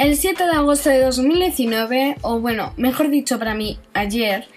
el 0.00 0.16
7 0.16 0.44
de 0.44 0.52
agosto 0.52 0.88
de 0.88 1.02
2019, 1.02 2.16
o 2.22 2.40
bueno, 2.40 2.72
mejor 2.78 3.10
dicho 3.10 3.38
para 3.38 3.54
mí, 3.54 3.78
ayer, 3.92 4.48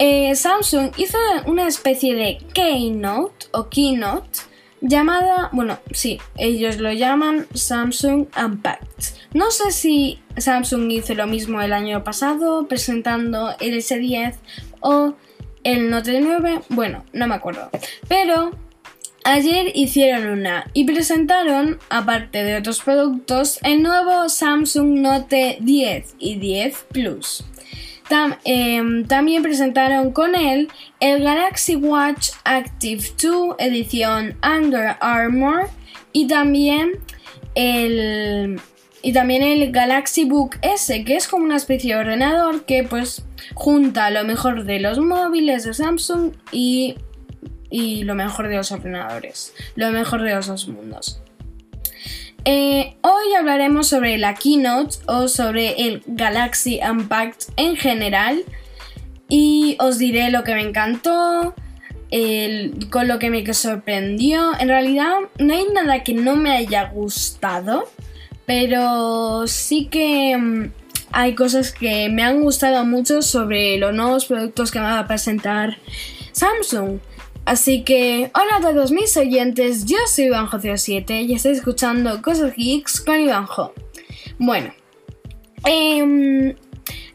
eh, 0.00 0.34
Samsung 0.34 0.90
hizo 0.96 1.16
una 1.46 1.68
especie 1.68 2.16
de 2.16 2.38
keynote 2.52 3.46
o 3.52 3.68
keynote 3.68 4.40
llamada, 4.80 5.50
bueno, 5.52 5.78
sí, 5.92 6.18
ellos 6.36 6.78
lo 6.78 6.92
llaman 6.92 7.46
Samsung 7.54 8.26
Unpacked. 8.36 9.14
No 9.34 9.52
sé 9.52 9.70
si 9.70 10.18
Samsung 10.36 10.90
hizo 10.90 11.14
lo 11.14 11.28
mismo 11.28 11.62
el 11.62 11.72
año 11.72 12.02
pasado 12.02 12.66
presentando 12.66 13.54
el 13.60 13.76
S10 13.76 14.34
o 14.80 15.14
el 15.62 15.90
Note 15.90 16.20
9, 16.20 16.62
bueno, 16.70 17.04
no 17.12 17.28
me 17.28 17.36
acuerdo. 17.36 17.70
Pero 18.08 18.50
Ayer 19.24 19.70
hicieron 19.74 20.26
una 20.26 20.70
y 20.72 20.84
presentaron, 20.84 21.78
aparte 21.90 22.42
de 22.42 22.56
otros 22.56 22.80
productos, 22.82 23.60
el 23.62 23.82
nuevo 23.82 24.28
Samsung 24.28 25.00
Note 25.00 25.58
10 25.60 26.16
y 26.18 26.36
10 26.36 26.86
Plus. 26.92 27.44
Em, 28.44 29.06
también 29.06 29.42
presentaron 29.42 30.12
con 30.12 30.34
él 30.34 30.68
el 31.00 31.22
Galaxy 31.22 31.76
Watch 31.76 32.30
Active 32.44 33.02
2 33.22 33.56
edición 33.58 34.36
Under 34.44 34.96
Armour 35.00 35.70
y 36.12 36.26
también 36.26 36.98
el 37.54 38.60
y 39.04 39.12
también 39.12 39.42
el 39.42 39.72
Galaxy 39.72 40.24
Book 40.24 40.58
S, 40.62 41.04
que 41.04 41.16
es 41.16 41.26
como 41.26 41.44
una 41.44 41.56
especie 41.56 41.94
de 41.94 42.00
ordenador 42.00 42.64
que 42.66 42.84
pues 42.84 43.24
junta 43.54 44.10
lo 44.10 44.24
mejor 44.24 44.64
de 44.64 44.78
los 44.78 44.98
móviles 44.98 45.64
de 45.64 45.74
Samsung 45.74 46.32
y 46.52 46.96
y 47.72 48.04
lo 48.04 48.14
mejor 48.14 48.48
de 48.48 48.56
los 48.56 48.70
ordenadores, 48.70 49.54
lo 49.74 49.90
mejor 49.90 50.22
de 50.22 50.34
los 50.34 50.46
dos 50.46 50.68
mundos. 50.68 51.20
Eh, 52.44 52.96
hoy 53.00 53.34
hablaremos 53.38 53.88
sobre 53.88 54.18
la 54.18 54.34
keynote 54.34 54.96
o 55.06 55.26
sobre 55.26 55.86
el 55.86 56.02
Galaxy 56.06 56.80
Unpacked 56.88 57.52
en 57.56 57.76
general 57.76 58.42
y 59.28 59.76
os 59.80 59.98
diré 59.98 60.30
lo 60.30 60.44
que 60.44 60.54
me 60.54 60.60
encantó, 60.62 61.54
con 62.90 63.08
lo 63.08 63.18
que 63.18 63.30
me 63.30 63.54
sorprendió. 63.54 64.52
En 64.58 64.68
realidad 64.68 65.12
no 65.38 65.54
hay 65.54 65.64
nada 65.72 66.02
que 66.02 66.12
no 66.12 66.36
me 66.36 66.50
haya 66.50 66.90
gustado, 66.90 67.88
pero 68.44 69.46
sí 69.46 69.86
que 69.86 70.36
mm, 70.36 70.72
hay 71.12 71.34
cosas 71.34 71.72
que 71.72 72.10
me 72.10 72.22
han 72.22 72.42
gustado 72.42 72.84
mucho 72.84 73.22
sobre 73.22 73.78
los 73.78 73.94
nuevos 73.94 74.26
productos 74.26 74.70
que 74.70 74.80
me 74.80 74.84
va 74.84 74.98
a 74.98 75.06
presentar 75.06 75.78
Samsung. 76.32 76.98
Así 77.44 77.82
que, 77.82 78.30
hola 78.34 78.56
a 78.58 78.60
todos 78.60 78.92
mis 78.92 79.16
oyentes, 79.16 79.84
yo 79.84 79.96
soy 80.06 80.26
Ivanjo07 80.26 81.26
y 81.26 81.34
estoy 81.34 81.52
escuchando 81.52 82.22
Cosas 82.22 82.54
Geeks 82.56 83.00
con 83.00 83.20
Ivanjo. 83.20 83.74
Bueno, 84.38 84.72
em, 85.64 86.54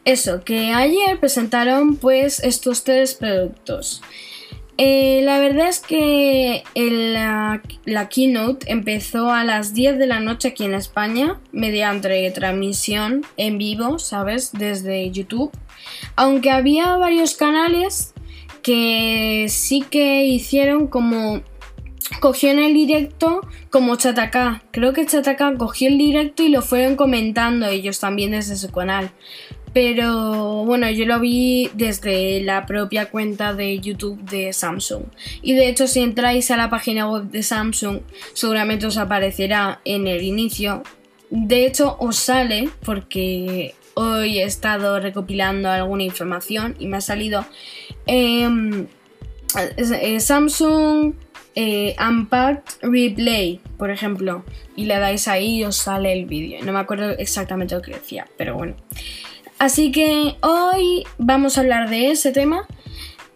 eso, 0.04 0.44
que 0.44 0.72
ayer 0.72 1.18
presentaron 1.18 1.96
pues 1.96 2.40
estos 2.40 2.84
tres 2.84 3.14
productos. 3.14 4.02
Eh, 4.76 5.22
la 5.24 5.40
verdad 5.40 5.68
es 5.68 5.80
que 5.80 6.62
la, 6.74 7.62
la, 7.84 8.08
keynote 8.08 8.70
empezó 8.70 9.32
a 9.32 9.44
las 9.44 9.74
10 9.74 9.98
de 9.98 10.06
la 10.06 10.20
noche 10.20 10.48
aquí 10.48 10.64
en 10.64 10.74
España, 10.74 11.40
mediante 11.52 12.30
transmisión 12.30 13.26
en 13.36 13.58
vivo, 13.58 13.98
¿sabes? 13.98 14.52
Desde 14.52 15.10
YouTube. 15.10 15.50
Aunque 16.14 16.50
había 16.50 16.96
varios 16.96 17.34
canales 17.34 18.14
que 18.68 19.46
sí 19.48 19.80
que 19.80 20.26
hicieron 20.26 20.88
como 20.88 21.40
cogió 22.20 22.50
en 22.50 22.58
el 22.58 22.74
directo 22.74 23.40
como 23.70 23.96
Chataka. 23.96 24.62
Creo 24.72 24.92
que 24.92 25.06
Chataka 25.06 25.56
cogió 25.56 25.88
el 25.88 25.96
directo 25.96 26.42
y 26.42 26.50
lo 26.50 26.60
fueron 26.60 26.94
comentando 26.94 27.66
ellos 27.66 27.98
también 27.98 28.32
desde 28.32 28.56
su 28.56 28.70
canal. 28.70 29.10
Pero 29.72 30.66
bueno, 30.66 30.90
yo 30.90 31.06
lo 31.06 31.18
vi 31.18 31.70
desde 31.72 32.42
la 32.42 32.66
propia 32.66 33.06
cuenta 33.06 33.54
de 33.54 33.80
YouTube 33.80 34.20
de 34.24 34.52
Samsung. 34.52 35.04
Y 35.40 35.54
de 35.54 35.70
hecho, 35.70 35.86
si 35.86 36.00
entráis 36.00 36.50
a 36.50 36.58
la 36.58 36.68
página 36.68 37.10
web 37.10 37.30
de 37.30 37.42
Samsung, 37.42 38.00
seguramente 38.34 38.84
os 38.86 38.98
aparecerá 38.98 39.80
en 39.86 40.06
el 40.06 40.22
inicio. 40.22 40.82
De 41.30 41.64
hecho, 41.64 41.96
os 42.00 42.16
sale 42.16 42.68
porque 42.84 43.74
hoy 43.94 44.38
he 44.38 44.44
estado 44.44 45.00
recopilando 45.00 45.70
alguna 45.70 46.04
información 46.04 46.76
y 46.78 46.86
me 46.86 46.98
ha 46.98 47.00
salido 47.00 47.46
em, 48.08 48.86
Samsung 50.18 51.14
eh, 51.54 51.96
Unpacked 51.98 52.82
Replay, 52.82 53.60
por 53.78 53.90
ejemplo, 53.90 54.44
y 54.76 54.84
le 54.84 54.98
dais 54.98 55.26
ahí 55.28 55.56
y 55.56 55.64
os 55.64 55.76
sale 55.76 56.12
el 56.12 56.26
vídeo. 56.26 56.64
No 56.64 56.72
me 56.72 56.78
acuerdo 56.78 57.10
exactamente 57.10 57.74
lo 57.74 57.82
que 57.82 57.92
decía, 57.92 58.26
pero 58.36 58.54
bueno. 58.54 58.76
Así 59.58 59.90
que 59.90 60.36
hoy 60.40 61.04
vamos 61.18 61.58
a 61.58 61.62
hablar 61.62 61.90
de 61.90 62.12
ese 62.12 62.30
tema 62.30 62.66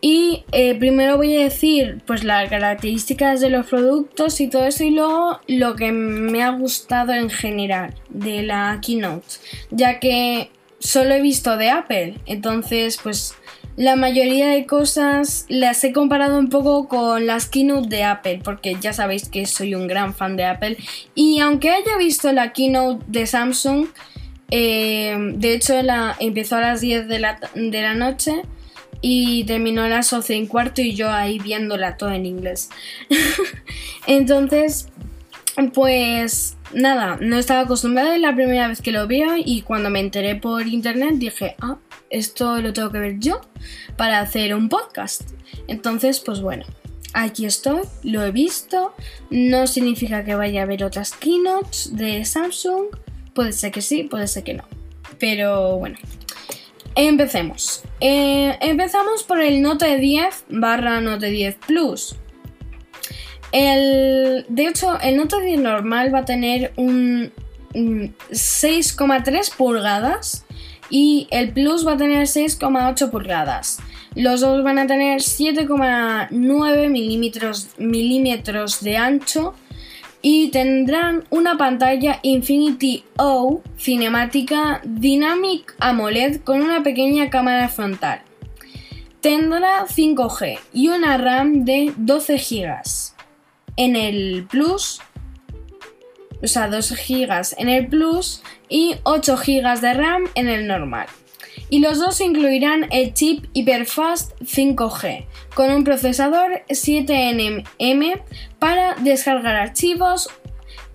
y 0.01 0.45
eh, 0.53 0.77
primero 0.77 1.17
voy 1.17 1.37
a 1.37 1.45
decir 1.45 2.01
pues 2.07 2.23
las 2.23 2.49
características 2.49 3.41
de 3.41 3.51
los 3.51 3.67
productos 3.67 4.41
y 4.41 4.49
todo 4.49 4.67
eso 4.67 4.85
y 4.85 4.91
luego 4.91 5.41
lo 5.49 5.75
que 5.75 5.91
me 5.91 6.43
ha 6.45 6.51
gustado 6.51 7.13
en 7.13 7.29
general 7.29 7.95
de 8.09 8.43
la 8.43 8.79
keynote, 8.81 9.27
ya 9.71 9.99
que 9.99 10.51
solo 10.79 11.15
he 11.15 11.23
visto 11.23 11.57
de 11.57 11.71
Apple, 11.71 12.15
entonces 12.27 13.01
pues 13.03 13.35
la 13.77 13.97
mayoría 13.97 14.49
de 14.49 14.67
cosas 14.67 15.47
las 15.49 15.83
he 15.85 15.93
comparado 15.93 16.39
un 16.39 16.49
poco 16.49 16.89
con 16.89 17.27
las 17.27 17.49
keynote 17.49 17.89
de 17.89 18.05
Apple, 18.05 18.41
porque 18.45 18.77
ya 18.81 18.93
sabéis 18.93 19.29
que 19.29 19.47
soy 19.47 19.75
un 19.75 19.87
gran 19.87 20.15
fan 20.15 20.37
de 20.37 20.45
Apple 20.45 20.77
y 21.15 21.41
aunque 21.41 21.71
haya 21.71 21.97
visto 21.99 22.33
la 22.33 22.53
keynote 22.53 23.05
de 23.09 23.27
Samsung, 23.27 23.87
eh, 24.51 25.17
de 25.35 25.55
hecho 25.55 25.81
la 25.83 26.17
empezó 26.21 26.57
a 26.57 26.61
las 26.61 26.81
10 26.81 27.09
de 27.09 27.19
la, 27.19 27.41
de 27.55 27.83
la 27.83 27.95
noche, 27.95 28.43
y 29.03 29.45
terminó 29.45 29.83
a 29.83 29.89
las 29.89 30.11
11 30.11 30.37
y 30.37 30.47
cuarto 30.47 30.81
y 30.81 30.95
yo 30.95 31.11
ahí 31.11 31.39
viéndola 31.41 31.97
todo 31.97 32.13
en 32.13 32.25
inglés. 32.25 32.71
Entonces, 34.07 34.89
pues 35.75 36.57
nada, 36.73 37.19
no 37.21 37.37
estaba 37.37 37.63
acostumbrada, 37.63 38.15
es 38.15 38.21
la 38.23 38.35
primera 38.35 38.69
vez 38.69 38.81
que 38.81 38.93
lo 38.93 39.07
veo 39.09 39.35
y 39.37 39.63
cuando 39.63 39.91
me 39.91 40.01
enteré 40.01 40.37
por 40.37 40.67
internet 40.67 41.15
dije, 41.17 41.57
ah, 41.61 41.79
esto 42.13 42.61
lo 42.61 42.73
tengo 42.73 42.93
que 42.93 42.99
ver 42.99 43.19
yo 43.19 43.41
para 43.97 44.21
hacer 44.21 44.55
un 44.55 44.69
podcast. 44.69 45.33
Entonces, 45.67 46.21
pues 46.21 46.41
bueno, 46.41 46.65
aquí 47.15 47.45
estoy, 47.47 47.83
lo 48.05 48.23
he 48.23 48.31
visto, 48.31 48.95
no 49.31 49.67
significa 49.67 50.25
que 50.25 50.35
vaya 50.35 50.61
a 50.61 50.65
haber 50.65 50.85
otras 50.85 51.13
keynotes 51.13 51.97
de 51.97 52.25
Samsung, 52.25 52.87
puede 53.35 53.53
ser 53.53 53.73
que 53.73 53.83
sí, 53.83 54.05
puede 54.05 54.29
ser 54.29 54.45
que 54.45 54.55
no, 54.55 54.65
pero 55.19 55.79
bueno, 55.79 55.97
Empecemos. 56.95 57.83
Eh, 58.01 58.57
empezamos 58.61 59.23
por 59.23 59.41
el 59.41 59.63
Note 59.63 59.97
10 59.97 60.45
barra 60.51 61.01
Note 61.01 61.31
10 61.31 61.57
Plus. 61.67 62.17
El, 63.51 64.45
de 64.49 64.67
hecho, 64.67 65.01
el 65.01 65.17
Note 65.17 65.41
10 65.41 65.61
normal 65.61 66.15
va 66.15 66.21
a 66.21 66.25
tener 66.25 66.73
un, 66.77 67.33
6,3 67.73 69.57
pulgadas 69.57 70.45
y 70.93 71.27
el 71.31 71.53
Plus 71.53 71.87
va 71.87 71.95
a 71.95 71.97
tener 71.97 72.27
6,8 72.27 73.11
pulgadas. 73.11 73.81
Los 74.15 74.43
dos 74.43 74.63
van 74.63 74.79
a 74.79 74.87
tener 74.87 75.21
7,9 75.21 76.91
milímetros, 76.91 77.69
milímetros 77.79 78.83
de 78.83 78.99
ancho 78.99 79.55
y 80.21 80.51
tendrán 80.51 81.25
una 81.31 81.57
pantalla 81.57 82.21
Infinity 82.23 83.05
O 83.17 83.63
cinemática 83.79 84.83
Dynamic 84.85 85.75
AMOLED 85.81 86.43
con 86.43 86.61
una 86.61 86.83
pequeña 86.83 87.31
cámara 87.31 87.71
frontal. 87.71 88.21
Tendrá 89.23 89.87
5G 89.87 90.59
y 90.75 90.89
una 90.89 91.17
RAM 91.17 91.65
de 91.65 91.95
12 91.97 92.37
GB. 92.37 92.83
En 93.79 93.97
el 93.97 94.47
Plus, 94.51 95.01
o 96.43 96.47
sea, 96.47 96.69
2 96.69 96.95
GB 97.07 97.55
en 97.59 97.69
el 97.69 97.87
Plus 97.87 98.43
y 98.69 98.97
8 99.05 99.37
GB 99.37 99.81
de 99.81 99.95
RAM 99.95 100.25
en 100.35 100.49
el 100.49 100.67
normal 100.67 101.07
y 101.73 101.79
los 101.79 101.99
dos 101.99 102.21
incluirán 102.21 102.87
el 102.91 103.15
chip 103.15 103.47
Hyperfast 103.55 104.39
5G 104.41 105.25
con 105.55 105.71
un 105.71 105.85
procesador 105.85 106.63
7nm 106.69 108.21
para 108.59 108.95
descargar 108.97 109.57
archivos, 109.57 110.29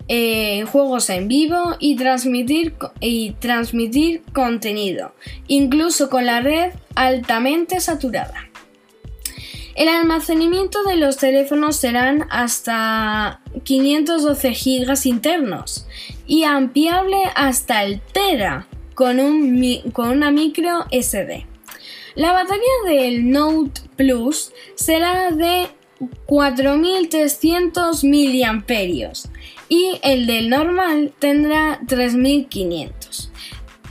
eh, 0.06 0.64
juegos 0.70 1.10
en 1.10 1.26
vivo 1.26 1.74
y 1.80 1.96
transmitir, 1.96 2.76
y 3.00 3.32
transmitir 3.40 4.22
contenido, 4.32 5.14
incluso 5.48 6.08
con 6.08 6.26
la 6.26 6.40
red 6.42 6.72
altamente 6.94 7.80
saturada. 7.80 8.48
El 9.78 9.86
almacenamiento 9.86 10.82
de 10.82 10.96
los 10.96 11.18
teléfonos 11.18 11.76
serán 11.76 12.26
hasta 12.30 13.40
512 13.62 14.50
GB 14.50 14.98
internos 15.04 15.86
y 16.26 16.42
ampliable 16.42 17.16
hasta 17.36 17.84
el 17.84 18.00
Tera 18.00 18.66
con, 18.96 19.20
un, 19.20 19.82
con 19.92 20.08
una 20.08 20.32
micro 20.32 20.84
SD. 20.90 21.46
La 22.16 22.32
batería 22.32 22.64
del 22.86 23.30
Note 23.30 23.82
Plus 23.94 24.50
será 24.74 25.30
de 25.30 25.68
4.300 26.26 28.02
miliamperios 28.02 29.28
y 29.68 30.00
el 30.02 30.26
del 30.26 30.50
normal 30.50 31.12
tendrá 31.20 31.78
3.500. 31.82 33.30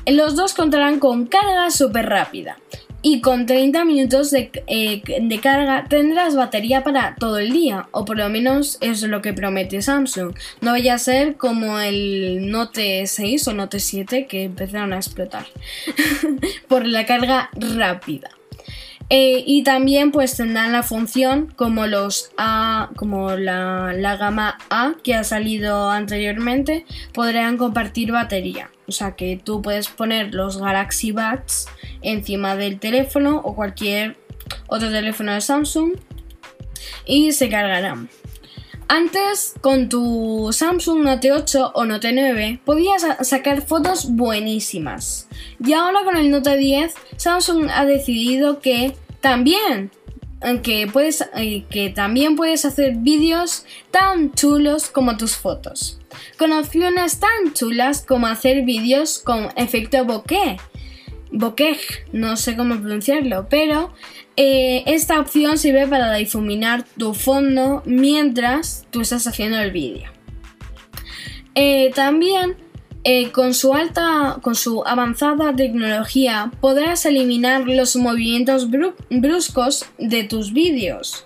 Los 0.07 0.35
dos 0.35 0.53
contarán 0.53 0.99
con 0.99 1.27
carga 1.27 1.71
súper 1.71 2.09
rápida 2.09 2.57
y 3.01 3.21
con 3.21 3.45
30 3.45 3.85
minutos 3.85 4.31
de, 4.31 4.51
eh, 4.67 5.01
de, 5.21 5.39
carga 5.39 5.85
tendrás 5.87 6.35
batería 6.35 6.83
para 6.83 7.15
todo 7.15 7.37
el 7.37 7.51
día, 7.51 7.87
o 7.91 8.05
por 8.05 8.17
lo 8.17 8.29
menos 8.29 8.77
es 8.81 9.03
lo 9.03 9.21
que 9.21 9.33
promete 9.33 9.81
Samsung. 9.81 10.35
No 10.61 10.71
vaya 10.71 10.95
a 10.95 10.99
ser 10.99 11.37
como 11.37 11.79
el 11.79 12.49
Note 12.49 13.05
6 13.05 13.47
o 13.47 13.53
Note 13.53 13.79
7 13.79 14.25
que 14.25 14.43
empezaron 14.43 14.93
a 14.93 14.97
explotar 14.97 15.45
por 16.67 16.85
la 16.85 17.05
carga 17.05 17.49
rápida. 17.53 18.36
Eh, 19.09 19.43
y 19.45 19.63
también 19.63 20.11
pues 20.11 20.35
tendrán 20.35 20.73
la 20.73 20.83
función 20.83 21.53
como 21.55 21.87
los 21.87 22.31
A, 22.37 22.89
como 22.97 23.31
la, 23.37 23.93
la, 23.93 24.17
gama 24.17 24.57
A 24.69 24.95
que 25.01 25.15
ha 25.15 25.23
salido 25.23 25.89
anteriormente, 25.89 26.85
podrán 27.13 27.57
compartir 27.57 28.11
batería. 28.11 28.69
O 28.85 28.91
sea 28.91 29.15
que 29.15 29.39
tú 29.41 29.61
puedes 29.61 29.87
poner 29.87 30.33
los 30.33 30.57
Galaxy 30.57 31.11
Buds 31.11 31.67
encima 32.01 32.55
del 32.55 32.79
teléfono 32.79 33.41
o 33.43 33.55
cualquier 33.55 34.17
otro 34.67 34.89
teléfono 34.89 35.33
de 35.33 35.41
Samsung 35.41 35.93
y 37.05 37.31
se 37.31 37.49
cargarán. 37.49 38.09
Antes, 38.89 39.55
con 39.59 39.89
tu 39.89 40.49
Samsung 40.53 41.03
Note 41.03 41.33
8 41.33 41.71
o 41.75 41.85
Note 41.85 42.13
9, 42.13 42.61
podías 42.63 43.05
sacar 43.27 43.61
fotos 43.61 44.15
buenísimas. 44.15 45.27
Y 45.59 45.73
ahora 45.73 46.03
con 46.05 46.15
el 46.15 46.31
Note 46.31 46.55
10, 46.55 46.93
Samsung 47.17 47.69
ha 47.69 47.85
decidido 47.85 48.59
que 48.59 48.95
también 49.19 49.91
que, 50.63 50.87
puedes, 50.87 51.27
eh, 51.35 51.65
que 51.69 51.89
también 51.89 52.35
puedes 52.35 52.63
hacer 52.63 52.95
vídeos 52.97 53.65
tan 53.91 54.33
chulos 54.33 54.89
como 54.89 55.17
tus 55.17 55.35
fotos. 55.35 55.99
Con 56.37 56.53
opciones 56.53 57.19
tan 57.19 57.53
chulas 57.53 58.05
como 58.05 58.27
hacer 58.27 58.63
vídeos 58.63 59.19
con 59.19 59.49
efecto 59.55 60.05
bokeh. 60.05 60.57
Bokeh, 61.31 61.79
no 62.13 62.37
sé 62.37 62.55
cómo 62.55 62.79
pronunciarlo, 62.79 63.47
pero 63.49 63.93
eh, 64.39 64.83
esta 64.85 65.19
opción 65.19 65.57
sirve 65.57 65.87
para 65.87 66.13
difuminar 66.13 66.85
tu 66.97 67.15
fondo 67.15 67.81
mientras 67.85 68.85
tú 68.91 69.01
estás 69.01 69.25
haciendo 69.25 69.57
el 69.57 69.71
vídeo. 69.71 70.11
Eh, 71.55 71.91
también 71.95 72.55
eh, 73.03 73.31
con 73.31 73.55
su 73.55 73.73
alta, 73.73 74.37
con 74.43 74.53
su 74.53 74.83
avanzada 74.85 75.55
tecnología 75.55 76.51
podrás 76.61 77.03
eliminar 77.07 77.67
los 77.67 77.95
movimientos 77.95 78.69
bruscos 79.09 79.85
de 79.97 80.23
tus 80.23 80.53
vídeos, 80.53 81.25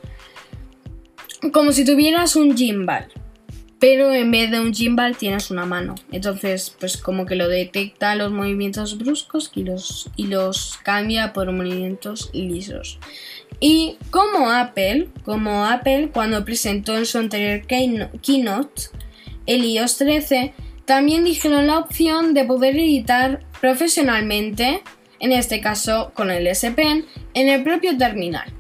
como 1.52 1.74
si 1.74 1.84
tuvieras 1.84 2.38
un 2.38 2.56
gimbal 2.56 3.10
pero 3.82 4.14
en 4.14 4.30
vez 4.30 4.52
de 4.52 4.60
un 4.60 4.76
gimbal 4.76 5.18
tienes 5.18 5.50
una 5.50 5.66
mano. 5.66 5.96
Entonces, 6.12 6.76
pues 6.80 6.98
como 6.98 7.26
que 7.26 7.36
lo 7.36 7.50
detecta 7.50 8.14
los 8.14 8.32
movimientos 8.32 9.00
bruscos 9.00 9.52
y 9.56 9.64
los, 9.64 10.12
y 10.16 10.28
los 10.28 10.78
cambia 10.84 11.34
por 11.34 11.52
movimientos 11.52 12.30
lisos. 12.32 13.00
Y 13.60 13.98
como 14.12 14.52
Apple, 14.52 15.10
como 15.26 15.66
Apple 15.66 16.12
cuando 16.14 16.46
presentó 16.46 16.96
en 16.96 17.08
su 17.08 17.18
anterior 17.18 17.66
keynote 17.66 18.84
el 19.48 19.66
iOS 19.66 19.98
13, 19.98 20.54
también 20.86 21.24
dijeron 21.24 21.66
la 21.66 21.80
opción 21.80 22.36
de 22.36 22.46
poder 22.46 22.76
editar 22.76 23.44
profesionalmente, 23.62 24.84
en 25.20 25.32
este 25.32 25.60
caso 25.60 26.12
con 26.14 26.30
el 26.30 26.46
S 26.46 26.70
Pen, 26.70 27.08
en 27.34 27.50
el 27.50 27.64
propio 27.64 27.98
terminal. 27.98 28.54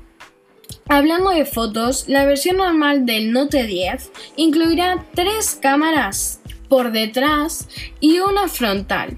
Hablando 0.93 1.29
de 1.29 1.45
fotos, 1.45 2.03
la 2.09 2.25
versión 2.25 2.57
normal 2.57 3.05
del 3.05 3.31
Note 3.31 3.63
10 3.63 4.11
incluirá 4.35 5.05
tres 5.15 5.57
cámaras 5.61 6.41
por 6.67 6.91
detrás 6.91 7.69
y 8.01 8.19
una 8.19 8.49
frontal. 8.49 9.17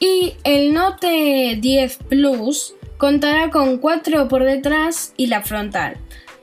Y 0.00 0.34
el 0.42 0.74
Note 0.74 1.58
10 1.60 1.96
Plus 2.08 2.74
contará 2.98 3.50
con 3.50 3.78
cuatro 3.78 4.26
por 4.26 4.42
detrás 4.42 5.14
y 5.16 5.28
la 5.28 5.42
frontal. 5.42 5.96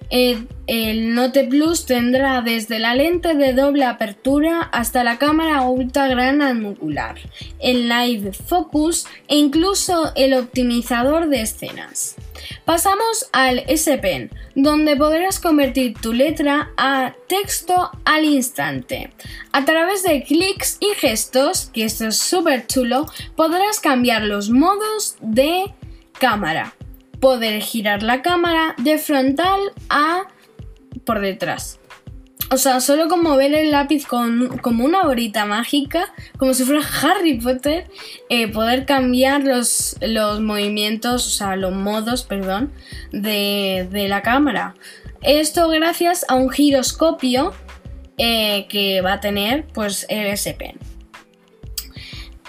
El, 0.09 1.13
Note 1.13 1.43
Plus 1.43 1.85
tendrá 1.85 2.41
desde 2.41 2.79
la 2.79 2.95
lente 2.95 3.35
de 3.35 3.53
doble 3.53 3.85
apertura 3.85 4.61
hasta 4.71 5.03
la 5.03 5.19
cámara 5.19 5.61
ultra 5.61 6.07
gran 6.07 6.41
angular, 6.41 7.19
el 7.59 7.89
Live 7.89 8.33
Focus 8.33 9.05
e 9.27 9.37
incluso 9.37 10.11
el 10.15 10.33
optimizador 10.33 11.29
de 11.29 11.41
escenas. 11.41 12.15
Pasamos 12.65 13.29
al 13.33 13.59
S 13.67 13.97
Pen, 13.99 14.31
donde 14.55 14.95
podrás 14.95 15.39
convertir 15.39 15.93
tu 15.99 16.13
letra 16.13 16.71
a 16.77 17.13
texto 17.27 17.91
al 18.05 18.25
instante. 18.25 19.11
A 19.51 19.65
través 19.65 20.03
de 20.03 20.23
clics 20.23 20.77
y 20.79 20.95
gestos, 20.95 21.69
que 21.71 21.85
esto 21.85 22.07
es 22.07 22.17
súper 22.17 22.65
chulo, 22.65 23.05
podrás 23.35 23.79
cambiar 23.79 24.23
los 24.23 24.49
modos 24.49 25.17
de 25.21 25.65
cámara 26.19 26.73
poder 27.19 27.61
girar 27.61 28.03
la 28.03 28.21
cámara 28.21 28.75
de 28.77 28.97
frontal 28.97 29.59
a 29.89 30.23
por 31.05 31.19
detrás. 31.19 31.79
O 32.51 32.57
sea, 32.57 32.79
solo 32.79 33.07
como 33.07 33.35
ver 33.35 33.53
el 33.53 33.69
lápiz 33.69 34.07
con, 34.07 34.57
como 34.59 34.83
una 34.83 35.03
horita 35.03 35.45
mágica, 35.45 36.11
como 36.37 36.55
si 36.55 36.63
fuera 36.63 36.81
Harry 37.01 37.39
Potter, 37.39 37.87
eh, 38.29 38.47
poder 38.47 38.85
cambiar 38.85 39.43
los, 39.43 39.97
los, 40.01 40.39
movimientos, 40.39 41.27
o 41.27 41.29
sea, 41.29 41.55
los 41.55 41.73
modos, 41.73 42.23
perdón, 42.23 42.71
de, 43.11 43.87
la 44.09 44.23
cámara. 44.23 44.73
Esto 45.21 45.69
gracias 45.69 46.25
a 46.27 46.35
un 46.35 46.49
giroscopio 46.49 47.53
eh, 48.17 48.65
que 48.67 49.01
va 49.01 49.13
a 49.13 49.19
tener 49.19 49.67
pues 49.67 50.07
el 50.09 50.25
S 50.27 50.51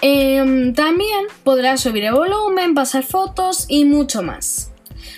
Em, 0.01 0.73
también 0.73 1.27
podrás 1.43 1.81
subir 1.81 2.05
el 2.05 2.13
volumen, 2.13 2.73
pasar 2.73 3.03
fotos 3.03 3.65
y 3.67 3.85
mucho 3.85 4.23
más. 4.23 4.71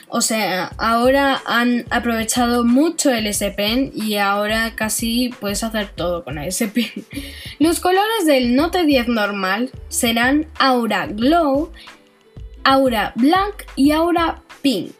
O 0.10 0.22
sea, 0.22 0.72
ahora 0.78 1.42
han 1.46 1.86
aprovechado 1.90 2.64
mucho 2.64 3.10
el 3.10 3.26
S 3.26 3.50
Pen 3.52 3.92
y 3.96 4.18
ahora 4.18 4.76
casi 4.76 5.30
puedes 5.40 5.64
hacer 5.64 5.90
todo 5.96 6.24
con 6.24 6.38
el 6.38 6.50
S 6.50 6.68
Pen. 6.68 6.92
Los 7.60 7.80
colores 7.80 8.26
del 8.26 8.56
Note 8.56 8.86
10 8.86 9.08
normal 9.08 9.72
serán 9.88 10.48
Aura 10.60 11.08
Glow, 11.08 11.72
Aura 12.64 13.14
Black 13.16 13.66
y 13.76 13.92
Aura 13.92 14.42
Pink. 14.62 14.94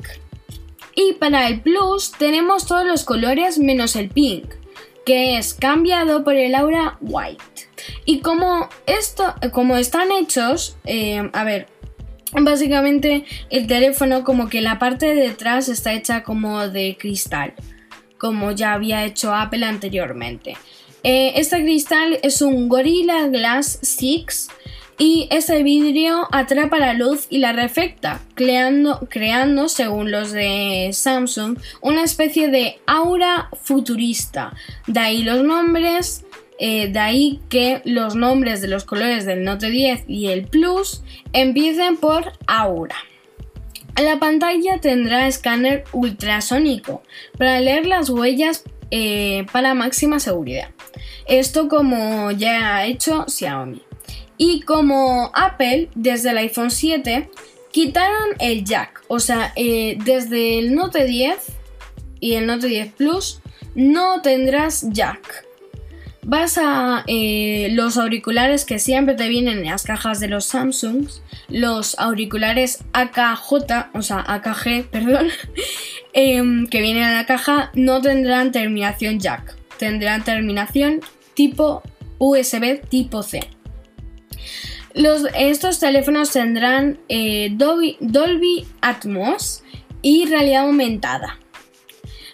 Y 0.96 1.14
para 1.14 1.48
el 1.48 1.62
Plus 1.62 2.12
tenemos 2.12 2.66
todos 2.66 2.86
los 2.86 3.04
colores 3.04 3.58
menos 3.58 3.96
el 3.96 4.10
Pink, 4.10 4.54
que 5.06 5.38
es 5.38 5.54
cambiado 5.54 6.24
por 6.24 6.36
el 6.36 6.56
Aura 6.56 6.98
White. 7.02 7.73
Y 8.06 8.20
como 8.20 8.70
esto, 8.86 9.34
como 9.52 9.78
están 9.78 10.12
hechos, 10.12 10.78
eh, 10.86 11.30
a 11.34 11.44
ver, 11.44 11.68
básicamente 12.42 13.26
el 13.50 13.68
teléfono 13.68 14.24
como 14.24 14.50
que 14.50 14.62
la 14.62 14.80
parte 14.80 15.14
de 15.14 15.30
detrás 15.30 15.70
está 15.70 15.94
hecha 15.94 16.24
como 16.24 16.68
de 16.68 16.98
cristal, 17.00 17.54
como 18.18 18.52
ya 18.52 18.74
había 18.74 19.06
hecho 19.06 19.34
Apple 19.34 19.66
anteriormente. 19.66 20.58
Eh, 21.04 21.34
este 21.36 21.62
cristal 21.62 22.20
es 22.24 22.42
un 22.42 22.70
Gorilla 22.70 23.28
Glass 23.28 23.80
6 23.82 24.50
y 24.98 25.28
ese 25.32 25.64
vidrio 25.64 26.28
atrapa 26.32 26.78
la 26.78 26.94
luz 26.94 27.28
y 27.30 27.40
la 27.40 27.52
reflecta, 27.52 28.22
creando, 28.36 29.08
creando, 29.10 29.68
según 29.68 30.12
los 30.12 30.32
de 30.32 30.92
Samsung, 30.94 31.58
una 31.82 32.04
especie 32.04 32.50
de 32.50 32.80
aura 32.86 33.50
futurista. 33.64 34.54
De 34.88 35.00
ahí 35.00 35.24
los 35.24 35.44
nombres 35.44 36.24
eh, 36.60 36.88
de 36.92 37.00
ahí 37.00 37.40
que 37.50 37.82
los 37.86 38.16
nombres 38.16 38.62
de 38.62 38.68
los 38.68 38.84
colores 38.84 39.26
del 39.26 39.44
Note 39.44 39.70
10 39.70 40.06
y 40.08 40.28
el 40.28 40.46
Plus 40.46 41.04
empiecen 41.34 41.98
por 41.98 42.34
Aura. 42.48 42.96
La 44.02 44.18
pantalla 44.18 44.80
tendrá 44.80 45.28
escáner 45.28 45.84
ultrasónico 45.92 47.04
para 47.38 47.60
leer 47.60 47.86
las 47.86 48.10
huellas 48.10 48.64
eh, 48.90 49.46
para 49.52 49.74
máxima 49.74 50.20
seguridad. 50.20 50.70
Esto 51.28 51.68
como 51.68 52.32
ya 52.32 52.76
ha 52.76 52.86
hecho 52.86 53.26
Xiaomi. 53.28 53.82
Y 54.38 54.62
como 54.62 55.32
Apple 55.34 55.90
desde 55.96 56.32
el 56.32 56.38
iPhone 56.38 56.72
7 56.72 57.30
quitaron 57.72 58.36
el 58.40 58.64
jack, 58.64 59.04
o 59.08 59.20
sea, 59.20 59.54
eh, 59.56 59.98
desde 60.04 60.60
el 60.60 60.76
Note 60.76 61.06
10 61.06 61.38
y 62.20 62.34
el 62.34 62.48
Note 62.48 62.68
10 62.68 62.94
Plus 62.94 63.42
no 63.76 64.22
tendrás 64.22 64.86
jack 64.90 65.46
vas 66.26 66.58
a 66.58 67.04
eh, 67.08 67.70
los 67.72 67.98
auriculares 67.98 68.66
que 68.66 68.80
siempre 68.80 69.16
te 69.16 69.28
vienen 69.28 69.60
en 69.60 69.66
las 69.66 69.84
cajas 69.84 70.20
de 70.20 70.28
los 70.28 70.46
Samsungs, 70.46 71.22
los 71.50 72.00
auriculares 72.00 72.84
AKJ, 72.94 73.90
o 73.94 74.02
sea, 74.02 74.24
AKG, 74.26 74.86
perdón, 74.92 75.28
em, 76.14 76.68
que 76.68 76.82
vienen 76.82 77.04
en 77.04 77.16
la 77.16 77.26
caja, 77.26 77.72
no 77.74 78.02
tendrán 78.02 78.52
terminación 78.52 79.20
jack, 79.20 79.56
tendrán 79.78 80.24
terminación 80.24 81.02
tipo 81.34 81.84
USB 82.20 82.82
tipo 82.88 83.24
C. 83.24 83.42
estos 85.36 85.80
teléfonos 85.80 86.32
tendrán 86.32 87.00
eh, 87.10 87.50
Dolby 87.52 88.66
Atmos 88.82 89.64
y 90.02 90.26
realidad 90.26 90.64
aumentada. 90.64 91.40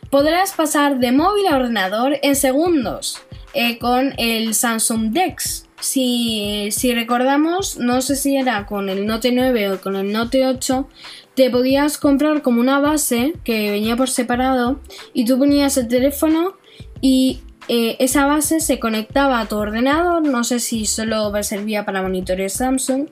podrás 0.10 0.54
pasar 0.54 1.00
de 1.00 1.12
móvil 1.12 1.48
a 1.48 1.56
ordenador 1.56 2.18
en 2.24 2.36
segundos 2.36 3.22
eh, 3.54 3.78
con 3.80 4.14
el 4.18 4.54
Samsung 4.54 5.12
Dex. 5.12 5.66
Si, 5.80 6.70
si, 6.72 6.94
recordamos, 6.94 7.78
no 7.78 8.02
sé 8.02 8.16
si 8.16 8.36
era 8.36 8.66
con 8.66 8.90
el 8.90 9.06
Note 9.06 9.32
9 9.32 9.72
o 9.72 9.82
con 9.82 9.96
el 9.96 10.12
Note 10.12 10.46
8, 10.46 10.90
te 11.36 11.50
podías 11.50 11.98
comprar 11.98 12.42
como 12.42 12.60
una 12.60 12.80
base 12.80 13.34
que 13.46 13.72
venía 13.72 13.96
por 13.96 14.10
separado 14.10 14.82
y 15.14 15.24
tú 15.24 15.38
ponías 15.38 15.78
el 15.78 15.88
teléfono 15.88 16.56
y 17.00 17.40
eh, 17.70 17.98
esa 18.00 18.26
base 18.26 18.60
se 18.60 18.80
conectaba 18.80 19.40
a 19.40 19.46
tu 19.46 19.56
ordenador, 19.56 20.28
no 20.28 20.44
sé 20.44 20.60
si 20.60 20.86
solo 20.86 21.32
servía 21.44 21.86
para 21.86 22.02
monitores 22.02 22.54
Samsung 22.54 23.10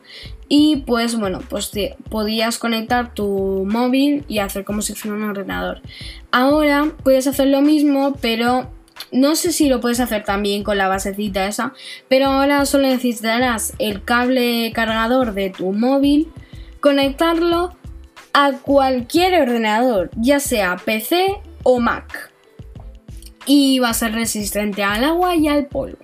y 0.49 0.77
pues 0.77 1.15
bueno, 1.15 1.41
pues 1.47 1.71
te 1.71 1.95
podías 2.09 2.57
conectar 2.57 3.13
tu 3.13 3.65
móvil 3.69 4.25
y 4.27 4.39
hacer 4.39 4.65
como 4.65 4.81
si 4.81 4.93
fuera 4.95 5.15
un 5.15 5.23
ordenador. 5.23 5.81
Ahora 6.31 6.91
puedes 7.03 7.27
hacer 7.27 7.47
lo 7.47 7.61
mismo, 7.61 8.15
pero 8.19 8.71
no 9.11 9.35
sé 9.35 9.51
si 9.51 9.69
lo 9.69 9.79
puedes 9.79 9.99
hacer 9.99 10.23
también 10.23 10.63
con 10.63 10.77
la 10.77 10.87
basecita 10.87 11.47
esa, 11.47 11.73
pero 12.07 12.27
ahora 12.27 12.65
solo 12.65 12.87
necesitarás 12.87 13.73
el 13.79 14.03
cable 14.03 14.71
cargador 14.73 15.33
de 15.33 15.49
tu 15.49 15.73
móvil, 15.73 16.31
conectarlo 16.79 17.75
a 18.33 18.51
cualquier 18.53 19.41
ordenador, 19.41 20.09
ya 20.15 20.39
sea 20.39 20.75
PC 20.77 21.41
o 21.63 21.79
Mac 21.79 22.31
y 23.47 23.79
va 23.79 23.89
a 23.89 23.93
ser 23.93 24.11
resistente 24.11 24.83
al 24.83 25.03
agua 25.03 25.35
y 25.35 25.47
al 25.47 25.65
polvo. 25.65 25.97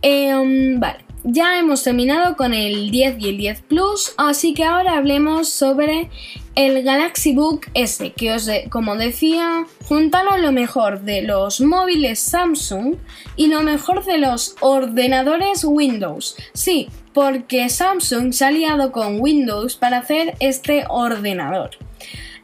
Em, 0.00 0.80
vale, 0.80 1.04
ya 1.24 1.58
hemos 1.58 1.82
terminado 1.82 2.36
con 2.36 2.54
el 2.54 2.90
10 2.90 3.16
y 3.20 3.28
el 3.28 3.36
10 3.38 3.62
Plus, 3.62 4.14
así 4.16 4.54
que 4.54 4.64
ahora 4.64 4.96
hablemos 4.96 5.48
sobre 5.48 6.10
el 6.54 6.82
Galaxy 6.82 7.34
Book 7.34 7.66
S, 7.74 8.12
que 8.12 8.32
os 8.32 8.50
como 8.70 8.96
decía, 8.96 9.66
juntaron 9.84 10.42
lo 10.42 10.52
mejor 10.52 11.02
de 11.02 11.22
los 11.22 11.60
móviles 11.60 12.18
Samsung 12.18 12.96
y 13.36 13.46
lo 13.46 13.62
mejor 13.62 14.04
de 14.04 14.18
los 14.18 14.56
ordenadores 14.60 15.64
Windows. 15.64 16.36
Sí, 16.52 16.88
porque 17.14 17.68
Samsung 17.68 18.32
se 18.32 18.44
ha 18.44 18.48
aliado 18.48 18.92
con 18.92 19.20
Windows 19.20 19.76
para 19.76 19.98
hacer 19.98 20.34
este 20.40 20.84
ordenador. 20.88 21.70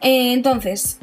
Eh, 0.00 0.32
entonces, 0.32 0.99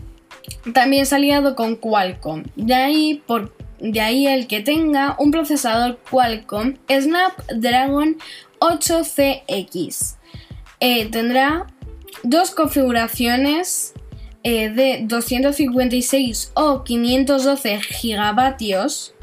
también 0.74 1.06
se 1.06 1.16
ha 1.16 1.18
aliado 1.18 1.56
con 1.56 1.76
Qualcomm. 1.76 2.44
De 2.56 2.74
ahí, 2.74 3.22
por, 3.26 3.55
de 3.80 4.02
ahí 4.02 4.28
el 4.28 4.48
que 4.48 4.62
tenga 4.62 5.16
un 5.20 5.32
procesador 5.32 6.00
Qualcomm 6.10 6.76
Snapdragon 6.90 8.18
8CX. 8.60 10.16
Eh, 10.80 11.06
tendrá 11.08 11.68
dos 12.24 12.52
configuraciones 12.52 13.94
eh, 14.44 14.70
de 14.70 15.02
256 15.04 16.52
o 16.54 16.84
512 16.84 17.82
gigavatios 17.82 19.14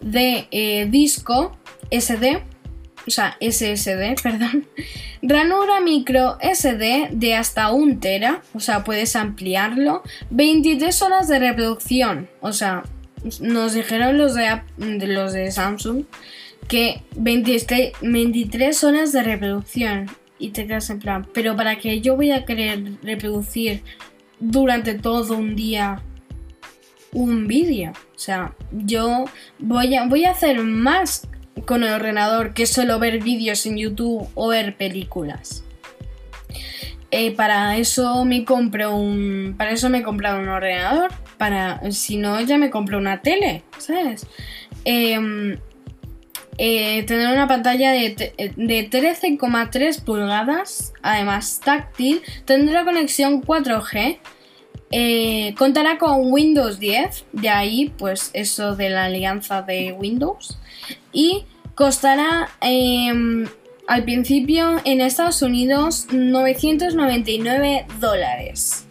de 0.00 0.48
eh, 0.50 0.86
disco 0.90 1.56
SD 1.90 2.42
o 3.06 3.10
sea, 3.10 3.36
SSD, 3.40 4.16
perdón, 4.22 4.66
ranura 5.22 5.80
micro 5.80 6.38
SD 6.40 7.08
de 7.12 7.34
hasta 7.34 7.70
1 7.70 8.00
tera, 8.00 8.42
o 8.54 8.60
sea, 8.60 8.84
puedes 8.84 9.16
ampliarlo, 9.16 10.02
23 10.30 11.02
horas 11.02 11.28
de 11.28 11.38
reproducción, 11.38 12.28
o 12.40 12.52
sea, 12.52 12.82
nos 13.40 13.74
dijeron 13.74 14.18
los 14.18 14.34
de, 14.34 14.60
los 15.06 15.32
de 15.32 15.50
Samsung 15.50 16.04
que 16.68 17.02
23, 17.16 17.92
23 18.02 18.84
horas 18.84 19.12
de 19.12 19.22
reproducción 19.22 20.06
y 20.38 20.50
te 20.50 20.66
quedas 20.66 20.90
en 20.90 20.98
plan, 20.98 21.26
pero 21.32 21.56
para 21.56 21.78
que 21.78 22.00
yo 22.00 22.16
voy 22.16 22.32
a 22.32 22.44
querer 22.44 22.82
reproducir 23.02 23.82
durante 24.40 24.94
todo 24.94 25.36
un 25.36 25.56
día 25.56 26.02
un 27.12 27.46
vídeo, 27.46 27.92
o 27.92 28.18
sea, 28.18 28.54
yo 28.72 29.24
voy 29.58 29.94
a, 29.94 30.06
voy 30.06 30.24
a 30.24 30.32
hacer 30.32 30.58
más 30.60 31.26
con 31.64 31.84
el 31.84 31.92
ordenador 31.92 32.52
que 32.52 32.66
solo 32.66 32.98
ver 32.98 33.22
vídeos 33.22 33.64
en 33.64 33.78
YouTube 33.78 34.28
o 34.34 34.48
ver 34.48 34.76
películas. 34.76 35.64
Eh, 37.10 37.34
para 37.34 37.76
eso 37.76 38.24
me 38.24 38.44
compro 38.44 38.94
un. 38.94 39.54
Para 39.56 39.70
eso 39.70 39.88
me 39.88 39.98
he 39.98 40.02
comprado 40.02 40.40
un 40.40 40.48
ordenador. 40.48 41.10
Para. 41.36 41.90
Si 41.92 42.16
no, 42.16 42.40
ya 42.40 42.58
me 42.58 42.70
compro 42.70 42.98
una 42.98 43.22
tele. 43.22 43.62
¿Sabes? 43.78 44.26
Em, 44.84 45.58
eh, 46.58 47.02
tener 47.04 47.32
una 47.32 47.46
pantalla 47.46 47.92
de, 47.92 48.32
de 48.56 48.90
13,3 48.90 50.02
pulgadas. 50.02 50.92
Además 51.02 51.60
táctil. 51.64 52.22
Tendrá 52.44 52.84
conexión 52.84 53.42
4G. 53.42 54.18
Eh, 54.92 55.54
contará 55.58 55.98
con 55.98 56.32
Windows 56.32 56.78
10. 56.78 57.24
De 57.32 57.48
ahí, 57.48 57.92
pues 57.98 58.30
eso 58.32 58.76
de 58.76 58.90
la 58.90 59.04
alianza 59.04 59.62
de 59.62 59.92
Windows 59.92 60.58
y 61.16 61.44
costará 61.74 62.50
em, 62.60 63.46
al 63.88 64.04
principio 64.04 64.80
en 64.84 65.00
Estados 65.00 65.42
Unidos 65.42 66.06
999 66.12 67.86
dólares. 68.00 68.85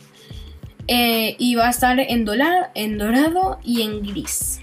Eh, 0.87 1.35
y 1.39 1.55
va 1.55 1.67
a 1.67 1.69
estar 1.71 1.99
en, 1.99 2.27
en 2.75 2.97
dorado 2.97 3.59
y 3.63 3.81
en 3.81 4.01
gris. 4.03 4.61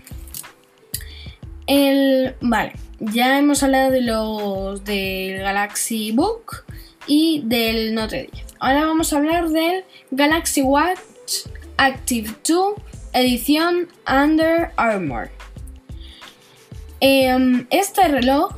El, 1.67 2.35
vale, 2.41 2.75
ya 3.01 3.39
hemos 3.39 3.63
hablado 3.63 3.91
de 3.91 4.03
los 4.03 4.85
del 4.85 5.41
Galaxy 5.41 6.13
Book 6.13 6.65
y 7.07 7.43
del 7.45 7.95
Note 7.95 8.29
10. 8.33 8.47
Ahora 8.61 8.85
vamos 8.85 9.13
a 9.13 9.17
hablar 9.19 9.49
del 9.49 9.85
Galaxy 10.11 10.63
Watch 10.63 11.49
Active 11.77 12.31
2 12.47 12.75
edición 13.13 13.89
Under 14.07 14.71
Armour. 14.77 15.31
Em, 17.01 17.67
este 17.71 18.07
reloj, 18.09 18.55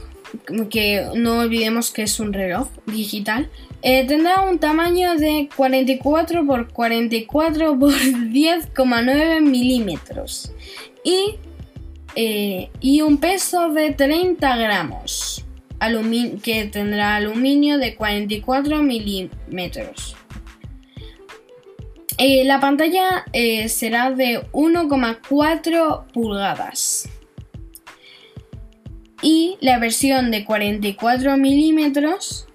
que 0.70 1.08
no 1.14 1.38
olvidemos 1.40 1.90
que 1.90 2.02
es 2.02 2.20
un 2.20 2.32
reloj 2.32 2.68
digital, 2.86 3.50
eh, 3.86 4.06
tendrá 4.06 4.40
un 4.40 4.58
tamaño 4.58 5.14
de 5.16 5.50
44 5.54 6.40
x 6.40 6.72
44 6.72 7.74
x 7.74 8.16
10,9 8.32 9.40
milímetros 9.42 10.52
y, 11.04 11.34
eh, 12.16 12.70
y, 12.80 13.02
un 13.02 13.18
peso 13.18 13.68
de 13.68 13.90
30 13.90 14.56
gramos, 14.56 15.44
que 16.42 16.64
tendrá 16.64 17.16
aluminio 17.16 17.76
de 17.76 17.94
44 17.94 18.82
milímetros. 18.82 20.16
Eh, 22.16 22.44
la 22.46 22.60
pantalla 22.60 23.26
será 23.68 24.12
de 24.12 24.46
1,4 24.52 26.06
pulgadas 26.10 27.10
y 29.20 29.58
la 29.60 29.78
versión 29.78 30.30
de 30.30 30.46
44 30.46 31.36
milímetros 31.36 32.46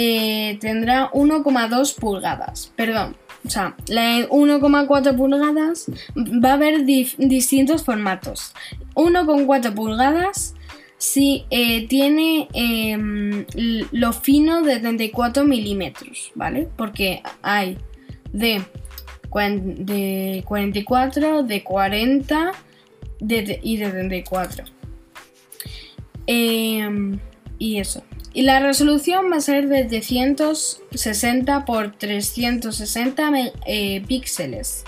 eh, 0.00 0.58
tendrá 0.60 1.10
1,2 1.10 1.96
pulgadas. 1.96 2.72
Perdón, 2.76 3.16
o 3.44 3.50
sea, 3.50 3.74
la 3.88 4.28
1,4 4.28 5.16
pulgadas 5.16 5.86
va 6.16 6.50
a 6.50 6.52
haber 6.52 6.84
distintos 6.84 7.82
formatos. 7.82 8.54
1,4 8.94 9.74
pulgadas 9.74 10.54
si 10.98 11.46
eh, 11.50 11.88
tiene 11.88 12.46
em, 12.54 13.44
lo 13.90 14.12
fino 14.12 14.62
de 14.62 14.78
34 14.78 15.44
milímetros, 15.44 16.30
¿vale? 16.36 16.68
Porque 16.76 17.20
hay 17.42 17.76
de, 18.32 18.62
de 19.32 20.44
44, 20.46 21.42
de 21.42 21.64
40 21.64 22.52
y 23.20 23.76
de 23.78 23.90
34. 23.90 24.64
Em, 26.28 27.18
y 27.58 27.78
eso. 27.78 28.04
Y 28.38 28.42
la 28.42 28.60
resolución 28.60 29.32
va 29.32 29.38
a 29.38 29.40
ser 29.40 29.66
de 29.66 29.82
360 29.82 31.64
por 31.64 31.96
360 31.96 33.32
eh, 33.66 34.00
píxeles. 34.06 34.84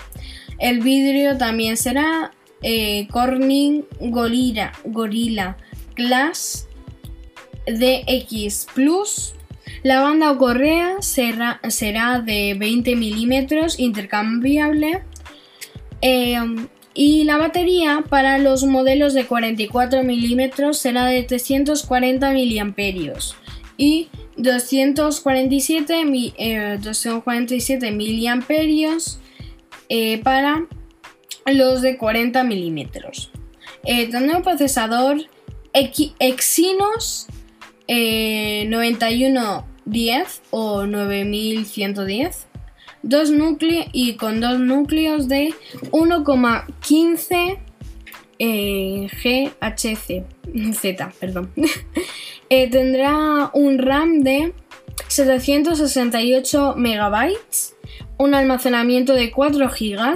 El 0.57 0.79
vidrio 0.79 1.37
también 1.37 1.75
será 1.75 2.31
eh, 2.61 3.09
Corning 3.11 3.83
Gorilla, 3.99 4.71
Gorilla 4.85 5.57
Glass 5.97 6.69
DX 7.67 8.67
Plus. 8.73 9.33
La 9.83 9.99
banda 9.99 10.31
o 10.31 10.37
correa 10.37 11.01
será, 11.01 11.59
de 12.23 12.55
20 12.57 12.95
milímetros 12.95 13.77
intercambiable. 13.81 15.03
Em, 15.99 16.69
y 16.93 17.25
la 17.25 17.37
batería 17.37 18.05
para 18.07 18.37
los 18.37 18.63
modelos 18.63 19.13
de 19.13 19.25
44 19.25 20.03
milímetros 20.03 20.77
será 20.77 21.05
de 21.05 21.23
340 21.23 22.31
miliamperios 22.31 23.35
y 23.81 24.07
247, 24.37 26.05
247 26.79 27.91
miliamperios 27.91 29.19
eh, 29.89 30.19
para 30.19 30.67
los 31.47 31.81
de 31.81 31.97
40 31.97 32.43
milímetros. 32.43 33.31
Eh, 33.83 34.11
un 34.15 34.43
procesador 34.43 35.17
Exynos 35.73 37.25
9110 37.87 37.87
eh, 37.87 38.69
o 40.51 40.85
9110 40.85 42.47
dos 43.01 43.31
núcleos 43.31 43.87
y 43.93 44.13
con 44.13 44.41
dos 44.41 44.59
núcleos 44.59 45.27
de 45.27 45.55
1,15 45.89 47.57
eh, 48.43 49.07
GHz, 49.23 50.79
Z, 50.79 51.13
perdón. 51.19 51.51
Eh, 52.53 52.67
tendrá 52.69 53.49
un 53.53 53.77
RAM 53.77 54.23
de 54.23 54.53
768 55.07 56.75
megabytes, 56.75 57.77
un 58.17 58.33
almacenamiento 58.33 59.13
de 59.13 59.31
4 59.31 59.69
GB, 59.69 60.15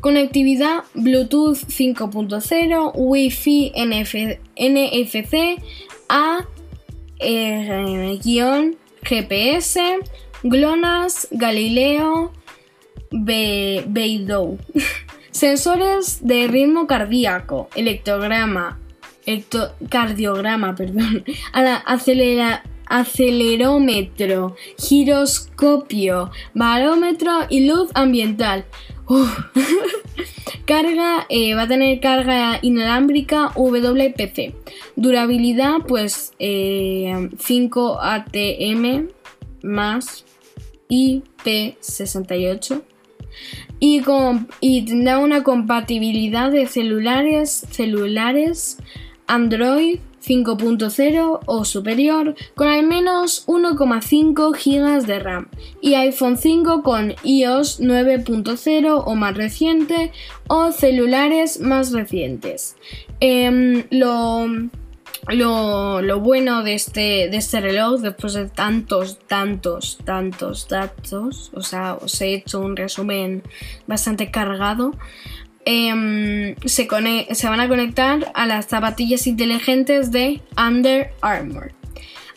conectividad 0.00 0.82
Bluetooth 0.94 1.58
5.0, 1.68 2.90
Wi-Fi 2.92 3.72
NFC 3.76 5.62
A 6.08 6.44
GPS, 9.02 9.80
GLONASS, 10.42 11.28
Galileo, 11.30 12.32
Beidou. 13.12 14.58
Sensores 15.30 16.18
de 16.26 16.48
ritmo 16.48 16.88
cardíaco, 16.88 17.68
electrograma, 17.76 18.80
cardiograma, 19.88 20.74
perdón, 20.76 21.24
acelera, 21.52 22.62
acelerómetro, 22.86 24.56
giroscopio, 24.78 26.30
barómetro 26.54 27.46
y 27.48 27.66
luz 27.66 27.90
ambiental. 27.94 28.64
carga, 30.66 31.26
eh, 31.28 31.54
va 31.54 31.62
a 31.62 31.68
tener 31.68 32.00
carga 32.00 32.58
inalámbrica 32.62 33.52
WPC. 33.54 34.54
Durabilidad, 34.96 35.78
pues 35.86 36.32
5 36.38 36.38
eh, 36.38 37.66
ATM 38.02 39.08
más 39.62 40.24
IP68 40.88 42.82
y, 43.80 44.02
y 44.60 44.82
tendrá 44.84 45.18
una 45.18 45.42
compatibilidad 45.42 46.50
de 46.50 46.66
celulares, 46.66 47.66
celulares 47.70 48.78
Android 49.26 49.98
5.0 50.26 51.40
o 51.46 51.64
superior 51.64 52.34
con 52.54 52.66
al 52.68 52.84
menos 52.84 53.46
1,5 53.46 54.52
GB 54.52 55.06
de 55.06 55.18
RAM 55.20 55.48
y 55.80 55.94
iPhone 55.94 56.36
5 56.36 56.82
con 56.82 57.14
iOS 57.22 57.80
9.0 57.80 59.02
o 59.04 59.14
más 59.14 59.36
reciente 59.36 60.10
o 60.48 60.72
celulares 60.72 61.60
más 61.60 61.92
recientes. 61.92 62.76
Em, 63.20 63.84
lo 63.90 64.46
lo, 65.34 66.20
bueno 66.20 66.62
de 66.62 66.74
este, 66.74 67.28
de 67.28 67.36
este 67.36 67.60
reloj, 67.60 68.00
después 68.00 68.34
de 68.34 68.48
tantos, 68.48 69.18
tantos, 69.26 69.98
tantos 70.04 70.68
datos, 70.68 71.50
o 71.54 71.62
sea, 71.62 71.94
os 71.94 72.20
he 72.20 72.34
hecho 72.34 72.60
un 72.60 72.76
resumen 72.76 73.42
bastante 73.86 74.30
cargado, 74.30 74.92
em, 75.66 76.54
se, 76.64 76.86
van 76.86 77.60
a 77.60 77.68
conectar 77.68 78.32
a 78.34 78.46
las 78.46 78.66
zapatillas 78.66 79.26
inteligentes 79.26 80.10
de 80.10 80.40
Under 80.56 81.12
Armour. 81.20 81.72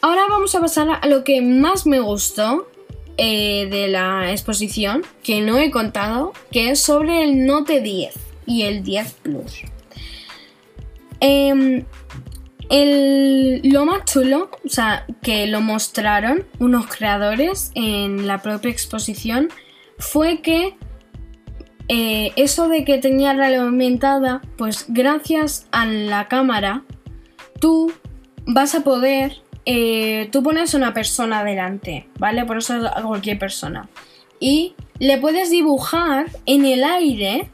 Ahora 0.02 0.24
vamos 0.30 0.54
a 0.56 0.60
pasar 0.60 1.00
a 1.02 1.08
lo 1.08 1.24
que 1.24 1.42
más 1.42 1.86
me 1.86 2.00
gustó 2.00 2.68
eh, 3.18 3.68
de 3.70 3.88
la 3.88 4.32
exposición, 4.32 5.04
que 5.24 5.42
no 5.42 5.58
he 5.58 5.72
contado, 5.72 6.34
que 6.52 6.72
es 6.72 6.82
sobre 6.82 7.24
el 7.24 7.46
Note 7.46 7.82
10 7.82 8.14
y 8.46 8.64
el 8.64 8.84
10 8.84 9.14
Plus. 9.22 9.62
Eh, 11.22 11.86
el, 12.70 13.62
lo 13.64 13.86
más 13.86 14.06
chulo, 14.06 14.52
o 14.64 14.70
sea, 14.70 15.06
que 15.22 15.48
lo 15.48 15.60
mostraron 15.60 16.46
unos 16.60 16.88
creadores 16.88 17.72
en 17.76 18.28
la 18.28 18.42
propia 18.42 18.72
exposición, 18.72 19.50
fue 19.98 20.42
que 20.42 20.76
eh, 21.92 22.34
eso 22.36 22.70
de 22.70 22.86
que 22.86 23.00
tenía 23.00 23.34
realidad 23.34 23.66
aumentada, 23.66 24.42
pues 24.58 24.86
gracias 24.90 25.68
a 25.72 25.88
la 25.88 26.28
cámara, 26.28 26.84
tú 27.60 27.92
vas 28.46 28.76
a 28.76 28.82
poder, 28.82 29.42
eh, 29.66 30.30
tú 30.32 30.44
pones 30.44 30.76
una 30.76 30.94
persona 30.94 31.44
delante, 31.44 32.08
¿vale? 32.20 32.46
Por 32.46 32.60
eso 32.60 32.76
a 32.76 33.02
cualquier 33.02 33.40
persona. 33.40 33.90
Y 34.40 34.76
le 35.00 35.18
puedes 35.18 35.50
dibujar 35.50 36.28
en 36.46 36.66
el 36.66 36.84
aire 36.84 37.50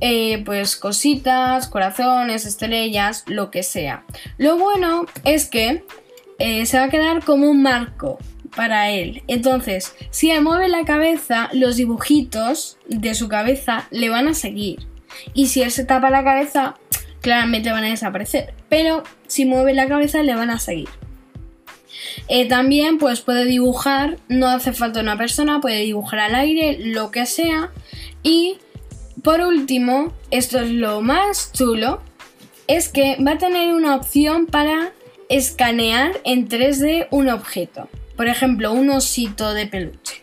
eh, 0.00 0.42
pues 0.44 0.74
cositas, 0.74 1.68
corazones, 1.68 2.46
estrellas, 2.46 3.22
lo 3.28 3.52
que 3.52 3.62
sea. 3.62 4.04
Lo 4.38 4.58
bueno 4.58 5.06
es 5.24 5.48
que 5.48 5.84
se 6.64 6.78
va 6.78 6.84
a 6.84 6.88
quedar 6.88 7.22
como 7.22 7.50
un 7.50 7.62
marco 7.62 8.18
para 8.54 8.90
él. 8.90 9.22
Entonces, 9.28 9.94
si 10.10 10.30
él 10.30 10.42
mueve 10.42 10.68
la 10.68 10.84
cabeza, 10.84 11.48
los 11.52 11.76
dibujitos 11.76 12.78
de 12.88 13.14
su 13.14 13.28
cabeza 13.28 13.88
le 13.90 14.08
van 14.08 14.28
a 14.28 14.34
seguir. 14.34 14.86
Y 15.34 15.46
si 15.48 15.62
él 15.62 15.70
se 15.70 15.84
tapa 15.84 16.10
la 16.10 16.24
cabeza, 16.24 16.76
claramente 17.20 17.72
van 17.72 17.84
a 17.84 17.88
desaparecer. 17.90 18.54
Pero 18.68 19.02
si 19.26 19.44
mueve 19.44 19.74
la 19.74 19.88
cabeza, 19.88 20.22
le 20.22 20.34
van 20.34 20.50
a 20.50 20.58
seguir. 20.58 20.88
Eh, 22.28 22.48
también 22.48 22.98
pues 22.98 23.20
puede 23.20 23.44
dibujar, 23.44 24.18
no 24.28 24.48
hace 24.48 24.72
falta 24.72 25.00
una 25.00 25.18
persona, 25.18 25.60
puede 25.60 25.80
dibujar 25.80 26.20
al 26.20 26.34
aire, 26.34 26.78
lo 26.80 27.10
que 27.10 27.26
sea. 27.26 27.70
Y 28.22 28.58
por 29.22 29.40
último, 29.40 30.12
esto 30.30 30.60
es 30.60 30.70
lo 30.70 31.00
más 31.02 31.52
chulo, 31.52 32.00
es 32.66 32.88
que 32.88 33.16
va 33.24 33.32
a 33.32 33.38
tener 33.38 33.74
una 33.74 33.96
opción 33.96 34.46
para 34.46 34.92
escanear 35.28 36.20
en 36.24 36.48
3D 36.48 37.08
un 37.10 37.28
objeto. 37.28 37.88
Por 38.20 38.28
ejemplo, 38.28 38.74
un 38.74 38.90
osito 38.90 39.54
de 39.54 39.66
peluche. 39.66 40.22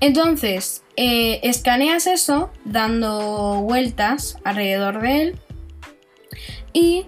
Entonces, 0.00 0.82
eh, 0.96 1.38
escaneas 1.44 2.08
eso 2.08 2.50
dando 2.64 3.60
vueltas 3.62 4.38
alrededor 4.42 5.00
de 5.00 5.22
él 5.22 5.38
y 6.72 7.06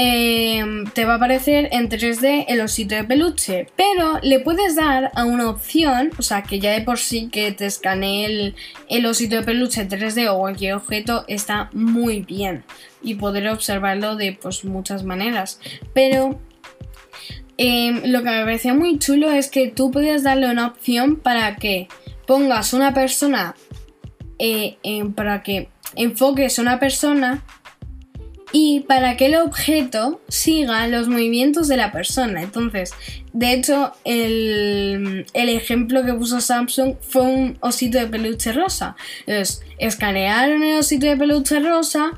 Em, 0.00 0.84
te 0.84 1.04
va 1.04 1.14
a 1.14 1.16
aparecer 1.16 1.70
en 1.72 1.88
3D 1.88 2.44
el 2.46 2.60
osito 2.60 2.94
de 2.94 3.02
peluche, 3.02 3.66
pero 3.74 4.20
le 4.22 4.38
puedes 4.38 4.76
dar 4.76 5.10
a 5.16 5.24
una 5.24 5.50
opción, 5.50 6.12
o 6.16 6.22
sea, 6.22 6.44
que 6.44 6.60
ya 6.60 6.70
de 6.70 6.82
por 6.82 7.00
sí 7.00 7.30
que 7.32 7.50
te 7.50 7.66
escanee 7.66 8.54
el, 8.88 9.06
osito 9.06 9.34
de 9.34 9.42
peluche 9.42 9.80
en 9.80 9.88
3D 9.88 10.28
o 10.28 10.38
cualquier 10.38 10.74
objeto 10.74 11.24
está 11.26 11.68
muy 11.72 12.20
bien 12.20 12.62
y 13.02 13.16
poder 13.16 13.48
observarlo 13.48 14.14
de 14.14 14.38
pues, 14.40 14.64
muchas 14.64 15.02
maneras, 15.02 15.60
pero 15.94 16.38
em, 17.58 18.02
lo 18.06 18.22
que 18.22 18.30
me 18.30 18.44
parecía 18.44 18.72
muy 18.72 18.98
chulo 18.98 19.30
es 19.30 19.50
que 19.50 19.68
tú 19.68 19.90
puedes 19.90 20.22
darle 20.22 20.50
una 20.50 20.66
opción 20.66 21.16
para 21.16 21.56
que 21.56 21.88
pongas 22.26 22.72
una 22.72 22.94
persona, 22.94 23.54
eh, 24.38 24.76
para 25.14 25.42
que 25.42 25.68
enfoques 25.94 26.58
una 26.58 26.78
persona 26.78 27.44
y 28.52 28.80
para 28.80 29.16
que 29.16 29.26
el 29.26 29.36
objeto 29.36 30.20
siga 30.28 30.86
los 30.88 31.08
movimientos 31.08 31.68
de 31.68 31.76
la 31.76 31.92
persona. 31.92 32.42
Entonces, 32.42 32.92
de 33.32 33.52
hecho, 33.52 33.92
el, 34.04 35.26
ejemplo 35.34 36.04
que 36.04 36.14
puso 36.14 36.40
Samsung 36.40 36.94
fue 37.00 37.22
un 37.22 37.58
osito 37.60 37.98
de 37.98 38.06
peluche 38.06 38.52
rosa. 38.52 38.96
Entonces, 39.26 39.62
escanearon 39.78 40.62
el 40.62 40.78
osito 40.78 41.06
de 41.06 41.16
peluche 41.16 41.60
rosa 41.60 42.12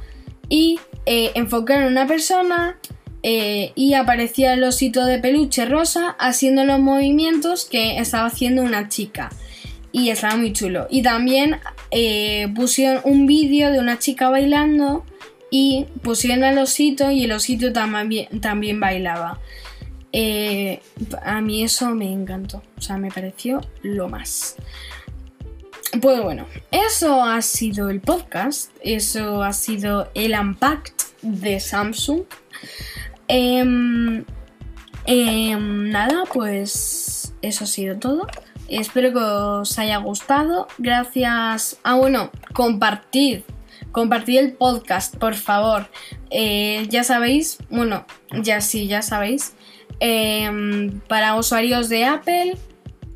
y 0.48 0.78
eh, 1.06 1.32
enfocaron 1.34 1.84
a 1.84 1.88
una 1.88 2.06
persona 2.06 2.78
eh, 3.22 3.72
y 3.74 3.94
aparecía 3.94 4.54
el 4.54 4.64
osito 4.64 5.04
de 5.04 5.18
peluche 5.18 5.66
rosa 5.66 6.16
haciendo 6.18 6.64
los 6.64 6.80
movimientos 6.80 7.66
que 7.66 7.98
estaba 7.98 8.26
haciendo 8.26 8.62
una 8.62 8.88
chica. 8.88 9.30
Y 9.92 10.10
estaba 10.10 10.36
muy 10.36 10.52
chulo. 10.52 10.86
Y 10.88 11.02
también 11.02 11.58
eh, 11.90 12.48
pusieron 12.54 13.00
un 13.04 13.26
vídeo 13.26 13.72
de 13.72 13.80
una 13.80 13.98
chica 13.98 14.30
bailando 14.30 15.04
y 15.50 15.86
pusieron 16.02 16.44
al 16.44 16.58
osito 16.58 17.10
y 17.10 17.24
el 17.24 17.32
osito 17.32 17.72
también, 17.72 18.40
también 18.40 18.78
bailaba. 18.78 19.40
Eh, 20.12 20.80
a 21.22 21.40
mí 21.40 21.62
eso 21.62 21.90
me 21.94 22.10
encantó, 22.10 22.62
o 22.76 22.80
sea, 22.80 22.98
me 22.98 23.10
pareció 23.10 23.60
lo 23.82 24.08
más. 24.08 24.56
Pues 26.00 26.22
bueno, 26.22 26.46
eso 26.70 27.22
ha 27.22 27.42
sido 27.42 27.90
el 27.90 28.00
podcast, 28.00 28.70
eso 28.80 29.42
ha 29.42 29.52
sido 29.52 30.10
el 30.14 30.34
Unpacked 30.38 30.94
de 31.22 31.58
Samsung. 31.58 32.22
Em, 33.32 34.24
em, 35.06 35.90
nada, 35.90 36.24
pues 36.32 37.32
eso 37.42 37.64
ha 37.64 37.66
sido 37.66 37.98
todo. 37.98 38.26
Espero 38.68 39.12
que 39.12 39.18
os 39.18 39.78
haya 39.78 39.98
gustado. 39.98 40.66
Gracias. 40.78 41.78
Ah, 41.84 41.94
bueno, 41.94 42.30
compartid 42.52 43.42
compartid 43.92 44.38
el 44.38 44.52
podcast, 44.52 45.16
por 45.16 45.34
favor. 45.34 45.88
Eh, 46.30 46.86
ya 46.88 47.04
sabéis, 47.04 47.58
bueno, 47.70 48.06
ya 48.42 48.60
sí, 48.60 48.86
ya 48.86 49.02
sabéis. 49.02 49.54
Em, 50.00 51.00
para 51.08 51.36
usuarios 51.36 51.88
de 51.88 52.04
Apple, 52.04 52.56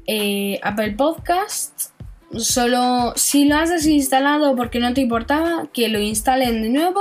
eh, 0.07 0.61
Apple 0.63 0.93
Podcast, 0.93 1.91
solo 2.37 3.13
si 3.17 3.47
lo 3.47 3.57
has 3.57 3.71
desinstalado 3.71 4.57
porque 4.57 4.81
no 4.81 4.93
te 4.93 5.01
importaba, 5.01 5.69
que 5.73 5.89
lo 5.89 6.01
instalen 6.01 6.63
de 6.63 6.71
nuevo. 6.71 7.01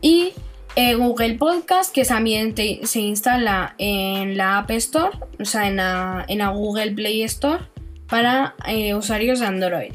Y 0.00 0.32
eh, 0.76 0.94
Google 0.94 1.34
Podcast, 1.34 1.92
que 1.92 2.04
también 2.04 2.54
se 2.54 3.00
instala 3.00 3.74
en 3.78 4.36
la 4.36 4.58
App 4.58 4.70
Store, 4.72 5.18
o 5.40 5.44
sea, 5.44 5.68
en 5.68 5.76
la, 5.76 6.48
Google 6.50 6.92
Play 6.92 7.22
Store 7.22 7.64
para 8.08 8.54
eh, 8.66 8.94
usuarios 8.94 9.40
de 9.40 9.46
Android. 9.46 9.92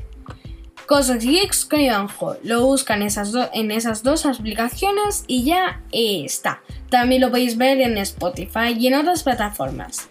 Cosas 0.88 1.24
Geeks 1.24 1.66
con 1.66 1.80
Ivanjo. 1.80 2.36
Lo 2.44 2.66
buscan 2.66 3.02
esas 3.04 3.32
en 3.54 3.72
esas 3.72 4.04
dos 4.04 4.26
aplicaciones 4.26 5.24
y 5.28 5.46
ya 5.46 5.84
está. 5.92 6.62
También 6.90 7.22
lo 7.22 7.30
podéis 7.30 7.58
ver 7.58 7.80
en 7.80 7.98
Spotify 8.00 8.76
y 8.78 8.88
en 8.88 8.96
otras 8.96 9.24
plataformas. 9.24 10.10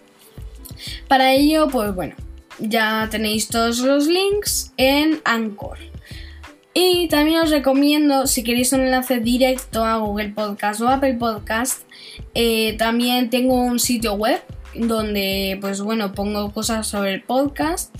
Para 1.07 1.33
ello, 1.33 1.67
pues 1.67 1.93
bueno, 1.93 2.15
ya 2.57 3.07
tenéis 3.11 3.49
todos 3.49 3.79
los 3.79 4.07
links 4.07 4.73
en 4.77 5.21
Anchor. 5.25 5.90
Y 6.73 7.09
también 7.09 7.41
os 7.41 7.49
recomiendo, 7.49 8.27
si 8.27 8.43
queréis 8.43 8.71
un 8.71 8.81
enlace 8.81 9.19
directo 9.19 9.83
a 9.83 9.97
Google 9.97 10.29
Podcast 10.29 10.79
o 10.81 10.87
Apple 10.87 11.15
Podcast, 11.15 11.81
eh, 12.33 12.75
también 12.77 13.29
tengo 13.29 13.55
un 13.55 13.79
sitio 13.79 14.13
web 14.13 14.41
donde, 14.73 15.57
pues 15.59 15.81
bueno, 15.81 16.13
pongo 16.13 16.51
cosas 16.53 16.87
sobre 16.87 17.13
el 17.13 17.23
podcast 17.23 17.93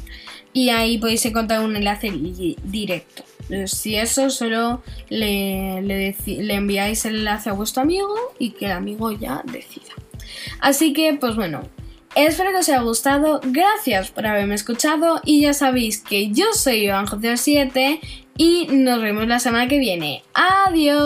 y 0.54 0.70
ahí 0.70 0.98
podéis 0.98 1.26
encontrar 1.26 1.62
un 1.66 1.76
enlace 1.76 2.12
directo. 2.64 3.24
Si 3.66 3.98
eso, 3.98 4.30
solo 4.30 4.82
le, 5.10 5.82
le, 5.82 6.16
le 6.26 6.54
enviáis 6.54 7.04
el 7.04 7.18
enlace 7.18 7.50
a 7.50 7.54
vuestro 7.54 7.84
amigo 7.84 8.16
y 8.40 8.52
que 8.52 8.68
el 8.68 8.72
amigo 8.72 9.12
ya 9.12 9.44
decida. 9.52 9.92
Así 10.62 10.94
que, 10.94 11.14
pues 11.14 11.36
bueno, 11.36 11.62
Espero 12.14 12.52
que 12.52 12.58
os 12.58 12.68
haya 12.68 12.82
gustado, 12.82 13.40
gracias 13.42 14.12
por 14.12 14.28
haberme 14.28 14.56
escuchado 14.56 15.22
y 15.24 15.42
ya 15.42 15.54
sabéis 15.54 16.02
que 16.02 16.30
yo 16.32 16.44
soy 16.54 16.84
Iván 16.84 17.06
7 17.08 18.02
y 18.38 18.68
nos 18.68 19.02
vemos 19.02 19.28
la 19.28 19.40
semana 19.40 19.68
que 19.68 19.80
viene. 19.80 20.24
Adiós. 20.34 21.02